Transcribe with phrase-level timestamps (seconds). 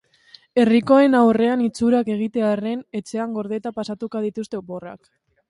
[0.61, 5.01] Herrikoen aurrean itxurak egitearren, etxean gordeta pasatuko dituzte oporrak.